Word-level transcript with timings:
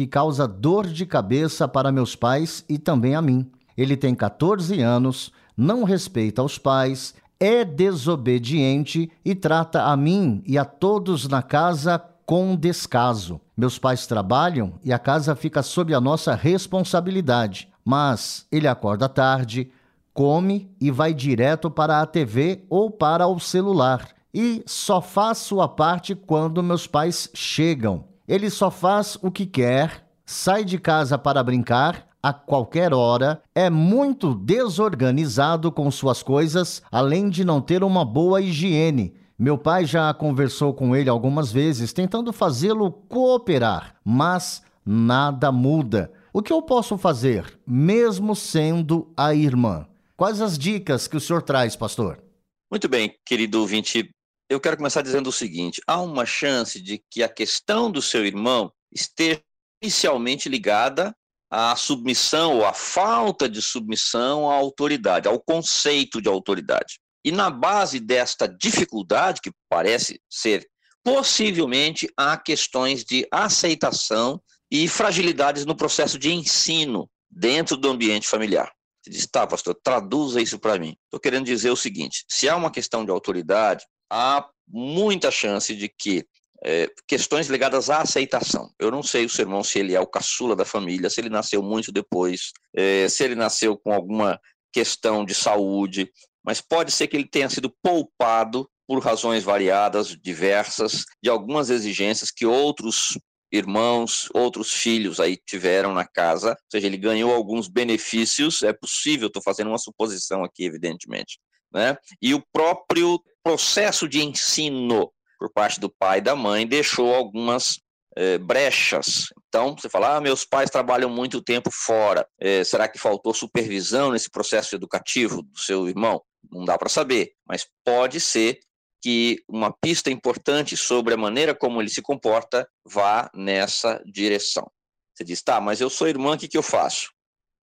que 0.00 0.06
causa 0.06 0.48
dor 0.48 0.86
de 0.86 1.04
cabeça 1.04 1.68
para 1.68 1.92
meus 1.92 2.16
pais 2.16 2.64
e 2.66 2.78
também 2.78 3.14
a 3.14 3.20
mim. 3.20 3.46
Ele 3.76 3.98
tem 3.98 4.14
14 4.14 4.80
anos, 4.80 5.30
não 5.54 5.84
respeita 5.84 6.42
os 6.42 6.56
pais, 6.56 7.14
é 7.38 7.66
desobediente 7.66 9.12
e 9.22 9.34
trata 9.34 9.82
a 9.82 9.94
mim 9.98 10.42
e 10.46 10.56
a 10.56 10.64
todos 10.64 11.28
na 11.28 11.42
casa 11.42 12.02
com 12.24 12.56
descaso. 12.56 13.42
Meus 13.54 13.78
pais 13.78 14.06
trabalham 14.06 14.72
e 14.82 14.90
a 14.90 14.98
casa 14.98 15.36
fica 15.36 15.62
sob 15.62 15.92
a 15.92 16.00
nossa 16.00 16.34
responsabilidade, 16.34 17.68
mas 17.84 18.46
ele 18.50 18.66
acorda 18.66 19.06
tarde, 19.06 19.70
come 20.14 20.74
e 20.80 20.90
vai 20.90 21.12
direto 21.12 21.70
para 21.70 22.00
a 22.00 22.06
TV 22.06 22.64
ou 22.70 22.90
para 22.90 23.26
o 23.26 23.38
celular. 23.38 24.08
E 24.32 24.62
só 24.64 25.02
faz 25.02 25.36
sua 25.36 25.68
parte 25.68 26.14
quando 26.14 26.62
meus 26.62 26.86
pais 26.86 27.28
chegam. 27.34 28.08
Ele 28.30 28.48
só 28.48 28.70
faz 28.70 29.18
o 29.22 29.28
que 29.28 29.44
quer, 29.44 30.08
sai 30.24 30.64
de 30.64 30.78
casa 30.78 31.18
para 31.18 31.42
brincar 31.42 32.06
a 32.22 32.32
qualquer 32.32 32.94
hora, 32.94 33.42
é 33.52 33.68
muito 33.68 34.32
desorganizado 34.36 35.72
com 35.72 35.90
suas 35.90 36.22
coisas, 36.22 36.80
além 36.92 37.28
de 37.28 37.44
não 37.44 37.60
ter 37.60 37.82
uma 37.82 38.04
boa 38.04 38.40
higiene. 38.40 39.14
Meu 39.36 39.58
pai 39.58 39.84
já 39.84 40.14
conversou 40.14 40.72
com 40.72 40.94
ele 40.94 41.10
algumas 41.10 41.50
vezes, 41.50 41.92
tentando 41.92 42.32
fazê-lo 42.32 42.92
cooperar, 42.92 43.96
mas 44.04 44.62
nada 44.86 45.50
muda. 45.50 46.12
O 46.32 46.40
que 46.40 46.52
eu 46.52 46.62
posso 46.62 46.96
fazer, 46.96 47.58
mesmo 47.66 48.36
sendo 48.36 49.12
a 49.16 49.34
irmã? 49.34 49.88
Quais 50.16 50.40
as 50.40 50.56
dicas 50.56 51.08
que 51.08 51.16
o 51.16 51.20
senhor 51.20 51.42
traz, 51.42 51.74
pastor? 51.74 52.22
Muito 52.70 52.88
bem, 52.88 53.12
querido 53.26 53.58
ouvinte 53.60 54.08
eu 54.50 54.58
quero 54.60 54.76
começar 54.76 55.00
dizendo 55.00 55.28
o 55.28 55.32
seguinte: 55.32 55.80
há 55.86 56.02
uma 56.02 56.26
chance 56.26 56.80
de 56.80 57.02
que 57.08 57.22
a 57.22 57.28
questão 57.28 57.90
do 57.90 58.02
seu 58.02 58.26
irmão 58.26 58.72
esteja 58.92 59.40
inicialmente 59.80 60.48
ligada 60.48 61.14
à 61.48 61.74
submissão 61.76 62.56
ou 62.56 62.66
à 62.66 62.74
falta 62.74 63.48
de 63.48 63.62
submissão 63.62 64.50
à 64.50 64.54
autoridade, 64.54 65.28
ao 65.28 65.40
conceito 65.40 66.20
de 66.20 66.28
autoridade. 66.28 67.00
E 67.24 67.30
na 67.30 67.48
base 67.48 68.00
desta 68.00 68.46
dificuldade, 68.48 69.40
que 69.40 69.52
parece 69.68 70.20
ser, 70.28 70.68
possivelmente 71.04 72.08
há 72.16 72.36
questões 72.36 73.04
de 73.04 73.26
aceitação 73.30 74.40
e 74.70 74.88
fragilidades 74.88 75.64
no 75.64 75.76
processo 75.76 76.18
de 76.18 76.32
ensino 76.32 77.08
dentro 77.30 77.76
do 77.76 77.88
ambiente 77.88 78.26
familiar. 78.26 78.72
Você 79.02 79.10
diz, 79.10 79.26
tá, 79.26 79.46
pastor, 79.46 79.78
traduza 79.82 80.42
isso 80.42 80.58
para 80.58 80.78
mim. 80.78 80.96
Estou 81.04 81.20
querendo 81.20 81.46
dizer 81.46 81.70
o 81.70 81.76
seguinte: 81.76 82.24
se 82.28 82.48
há 82.48 82.56
uma 82.56 82.70
questão 82.70 83.04
de 83.04 83.10
autoridade, 83.10 83.84
há 84.10 84.46
muita 84.68 85.30
chance 85.30 85.74
de 85.74 85.88
que 85.88 86.26
é, 86.62 86.88
questões 87.06 87.48
ligadas 87.48 87.88
à 87.88 88.02
aceitação. 88.02 88.70
Eu 88.78 88.90
não 88.90 89.02
sei 89.02 89.24
o 89.24 89.28
seu 89.28 89.44
irmão 89.44 89.64
se 89.64 89.78
ele 89.78 89.94
é 89.94 90.00
o 90.00 90.06
caçula 90.06 90.54
da 90.54 90.64
família, 90.64 91.08
se 91.08 91.20
ele 91.20 91.30
nasceu 91.30 91.62
muito 91.62 91.90
depois, 91.90 92.52
é, 92.74 93.08
se 93.08 93.24
ele 93.24 93.34
nasceu 93.34 93.76
com 93.78 93.92
alguma 93.92 94.38
questão 94.72 95.24
de 95.24 95.34
saúde, 95.34 96.10
mas 96.44 96.60
pode 96.60 96.92
ser 96.92 97.08
que 97.08 97.16
ele 97.16 97.28
tenha 97.28 97.48
sido 97.48 97.74
poupado 97.82 98.68
por 98.86 99.02
razões 99.02 99.44
variadas, 99.44 100.16
diversas, 100.20 101.04
de 101.22 101.30
algumas 101.30 101.70
exigências 101.70 102.30
que 102.30 102.44
outros 102.44 103.18
irmãos, 103.52 104.28
outros 104.32 104.72
filhos 104.72 105.18
aí 105.18 105.36
tiveram 105.36 105.92
na 105.92 106.06
casa, 106.06 106.50
ou 106.50 106.70
seja, 106.70 106.86
ele 106.86 106.96
ganhou 106.96 107.34
alguns 107.34 107.68
benefícios, 107.68 108.62
é 108.62 108.72
possível, 108.72 109.26
estou 109.26 109.42
fazendo 109.42 109.68
uma 109.68 109.78
suposição 109.78 110.44
aqui, 110.44 110.64
evidentemente, 110.64 111.38
né? 111.72 111.96
E 112.20 112.34
o 112.34 112.42
próprio 112.52 113.22
processo 113.42 114.08
de 114.08 114.22
ensino 114.22 115.12
por 115.38 115.50
parte 115.50 115.80
do 115.80 115.88
pai 115.88 116.18
e 116.18 116.22
da 116.22 116.36
mãe 116.36 116.66
deixou 116.66 117.14
algumas 117.14 117.80
é, 118.16 118.38
brechas. 118.38 119.32
Então, 119.48 119.74
você 119.74 119.88
fala, 119.88 120.16
ah, 120.16 120.20
meus 120.20 120.44
pais 120.44 120.70
trabalham 120.70 121.08
muito 121.08 121.40
tempo 121.40 121.70
fora. 121.72 122.26
É, 122.38 122.62
será 122.64 122.88
que 122.88 122.98
faltou 122.98 123.32
supervisão 123.32 124.12
nesse 124.12 124.30
processo 124.30 124.74
educativo 124.74 125.42
do 125.42 125.58
seu 125.58 125.88
irmão? 125.88 126.22
Não 126.50 126.64
dá 126.64 126.76
para 126.76 126.88
saber, 126.88 127.32
mas 127.46 127.66
pode 127.84 128.20
ser 128.20 128.60
que 129.02 129.42
uma 129.48 129.72
pista 129.72 130.10
importante 130.10 130.76
sobre 130.76 131.14
a 131.14 131.16
maneira 131.16 131.54
como 131.54 131.80
ele 131.80 131.88
se 131.88 132.02
comporta 132.02 132.68
vá 132.84 133.30
nessa 133.34 134.02
direção. 134.04 134.70
Você 135.14 135.24
diz, 135.24 135.42
tá, 135.42 135.60
mas 135.60 135.80
eu 135.80 135.88
sou 135.88 136.08
irmã, 136.08 136.34
o 136.34 136.38
que, 136.38 136.48
que 136.48 136.58
eu 136.58 136.62
faço? 136.62 137.10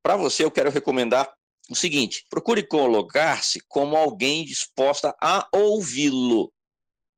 Para 0.04 0.16
você, 0.16 0.44
eu 0.44 0.52
quero 0.52 0.72
recomendar 0.72 1.32
o 1.70 1.76
seguinte: 1.76 2.26
procure 2.30 2.64
colocar-se 2.64 3.60
como 3.68 3.96
alguém 3.96 4.46
disposta 4.46 5.16
a 5.22 5.48
ouvi-lo 5.54 6.52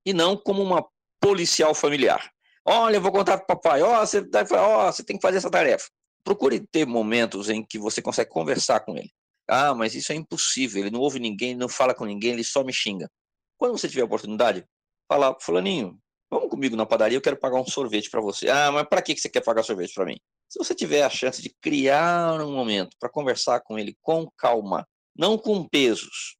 e 0.06 0.14
não 0.14 0.36
como 0.36 0.62
uma 0.62 0.86
policial 1.20 1.74
familiar. 1.74 2.32
Olha, 2.66 2.98
eu 2.98 3.02
vou 3.02 3.12
contar 3.12 3.38
para 3.38 3.44
o 3.44 3.48
papai, 3.48 3.82
ó, 3.82 4.02
oh, 4.02 4.06
você, 4.06 4.20
oh, 4.20 4.92
você 4.92 5.04
tem 5.04 5.18
que 5.18 5.22
fazer 5.22 5.38
essa 5.38 5.50
tarefa. 5.50 5.88
Procure 6.24 6.60
ter 6.72 6.86
momentos 6.86 7.50
em 7.50 7.66
que 7.66 7.80
você 7.80 8.02
consegue 8.02 8.30
conversar 8.30 8.82
com 8.82 8.96
ele. 8.96 9.12
Ah, 9.48 9.74
mas 9.74 9.96
isso 9.96 10.12
é 10.12 10.16
impossível, 10.16 10.82
ele 10.82 10.92
não 10.92 11.00
ouve 11.00 11.20
ninguém, 11.20 11.56
não 11.56 11.68
fala 11.68 11.96
com 11.96 12.06
ninguém, 12.06 12.34
ele 12.34 12.44
só 12.44 12.64
me 12.64 12.72
xinga. 12.72 13.10
Quando 13.58 13.78
você 13.78 13.90
tiver 13.90 14.04
oportunidade, 14.04 14.64
fala, 15.08 15.36
fulaninho, 15.42 16.00
vamos 16.30 16.50
comigo 16.50 16.76
na 16.76 16.86
padaria, 16.86 17.18
eu 17.18 17.22
quero 17.22 17.38
pagar 17.38 17.60
um 17.60 17.66
sorvete 17.66 18.10
para 18.10 18.22
você. 18.22 18.48
Ah, 18.50 18.72
mas 18.72 18.88
para 18.88 19.02
que 19.02 19.18
você 19.18 19.30
quer 19.30 19.44
pagar 19.44 19.64
sorvete 19.64 19.94
para 19.94 20.06
mim? 20.06 20.18
Se 20.50 20.58
você 20.58 20.74
tiver 20.74 21.04
a 21.04 21.10
chance 21.10 21.42
de 21.42 21.56
criar 21.62 22.42
um 22.42 22.52
momento 22.52 22.98
para 23.00 23.08
conversar 23.08 23.62
com 23.62 23.78
ele 23.78 23.96
com 24.02 24.28
calma, 24.36 24.88
não 25.16 25.38
com 25.38 25.64
pesos, 25.68 26.38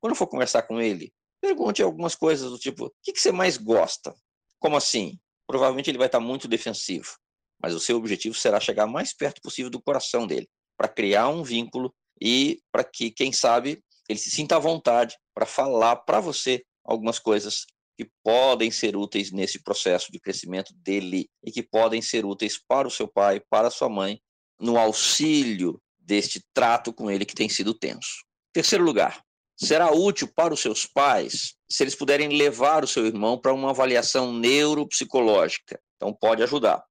quando 0.00 0.16
for 0.16 0.26
conversar 0.26 0.62
com 0.62 0.80
ele, 0.80 1.12
pergunte 1.40 1.80
algumas 1.80 2.16
coisas 2.16 2.50
do 2.50 2.58
tipo: 2.58 2.86
o 2.86 2.92
que, 3.02 3.12
que 3.12 3.20
você 3.20 3.30
mais 3.30 3.56
gosta? 3.56 4.12
Como 4.58 4.76
assim? 4.76 5.16
Provavelmente 5.46 5.88
ele 5.88 5.98
vai 5.98 6.08
estar 6.08 6.18
muito 6.18 6.48
defensivo, 6.48 7.16
mas 7.62 7.72
o 7.72 7.80
seu 7.80 7.96
objetivo 7.96 8.34
será 8.34 8.58
chegar 8.58 8.86
mais 8.86 9.14
perto 9.14 9.40
possível 9.40 9.70
do 9.70 9.80
coração 9.80 10.26
dele, 10.26 10.48
para 10.76 10.88
criar 10.88 11.28
um 11.28 11.44
vínculo 11.44 11.94
e 12.20 12.60
para 12.72 12.82
que, 12.82 13.12
quem 13.12 13.32
sabe, 13.32 13.80
ele 14.08 14.18
se 14.18 14.30
sinta 14.30 14.56
à 14.56 14.58
vontade 14.58 15.16
para 15.32 15.46
falar 15.46 15.96
para 15.96 16.18
você 16.18 16.64
algumas 16.84 17.20
coisas 17.20 17.64
que 17.96 18.10
podem 18.22 18.70
ser 18.70 18.96
úteis 18.96 19.30
nesse 19.30 19.62
processo 19.62 20.10
de 20.10 20.18
crescimento 20.18 20.72
dele 20.74 21.28
e 21.44 21.50
que 21.50 21.62
podem 21.62 22.00
ser 22.00 22.24
úteis 22.24 22.58
para 22.58 22.88
o 22.88 22.90
seu 22.90 23.06
pai, 23.06 23.40
para 23.50 23.68
a 23.68 23.70
sua 23.70 23.88
mãe, 23.88 24.20
no 24.58 24.78
auxílio 24.78 25.80
deste 25.98 26.42
trato 26.54 26.92
com 26.92 27.10
ele 27.10 27.24
que 27.24 27.34
tem 27.34 27.48
sido 27.48 27.74
tenso. 27.74 28.24
Terceiro 28.52 28.84
lugar, 28.84 29.22
será 29.56 29.92
útil 29.92 30.28
para 30.34 30.54
os 30.54 30.60
seus 30.60 30.86
pais 30.86 31.54
se 31.70 31.82
eles 31.82 31.94
puderem 31.94 32.28
levar 32.36 32.84
o 32.84 32.88
seu 32.88 33.06
irmão 33.06 33.38
para 33.38 33.52
uma 33.52 33.70
avaliação 33.70 34.32
neuropsicológica. 34.32 35.80
Então, 35.96 36.12
pode 36.12 36.42
ajudar. 36.42 36.82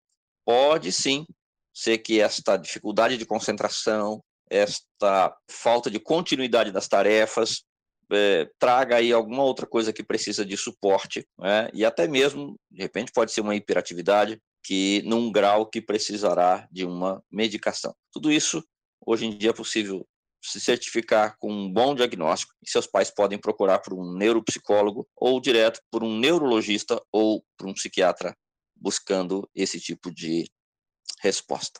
Pode 0.46 0.92
sim 0.92 1.26
ser 1.74 2.00
que 2.00 2.20
esta 2.20 2.58
dificuldade 2.58 3.18
de 3.18 3.26
concentração, 3.26 4.24
esta 4.50 5.36
falta 5.50 5.90
de 5.90 6.00
continuidade 6.00 6.72
das 6.72 6.88
tarefas, 6.88 7.64
é, 8.12 8.50
traga 8.60 8.98
aí 8.98 9.12
alguma 9.12 9.44
outra 9.44 9.66
coisa 9.66 9.94
que 9.94 10.04
precisa 10.04 10.46
de 10.46 10.58
suporte, 10.58 11.26
né? 11.40 11.70
e 11.74 11.86
até 11.86 12.08
mesmo, 12.08 12.60
de 12.70 12.82
repente, 12.82 13.12
pode 13.12 13.32
ser 13.32 13.42
uma 13.42 13.56
hiperatividade 13.56 14.40
que 14.64 15.02
num 15.04 15.32
grau 15.32 15.66
que 15.66 15.82
precisará 15.82 16.68
de 16.72 16.86
uma 16.86 17.24
medicação. 17.32 17.96
Tudo 18.12 18.32
isso, 18.32 18.64
hoje 19.06 19.26
em 19.26 19.38
dia, 19.38 19.50
é 19.50 19.54
possível 19.54 20.06
se 20.44 20.60
certificar 20.60 21.38
com 21.38 21.52
um 21.52 21.72
bom 21.72 21.94
diagnóstico 21.94 22.54
e 22.62 22.70
seus 22.70 22.88
pais 22.88 23.12
podem 23.12 23.40
procurar 23.40 23.80
por 23.80 23.94
um 23.94 24.14
neuropsicólogo 24.18 25.08
ou 25.16 25.40
direto 25.40 25.80
por 25.92 26.04
um 26.04 26.18
neurologista 26.18 27.00
ou 27.12 27.44
por 27.58 27.68
um 27.68 27.74
psiquiatra 27.74 28.36
buscando 28.76 29.48
esse 29.54 29.80
tipo 29.80 30.12
de 30.12 30.50
resposta. 31.22 31.80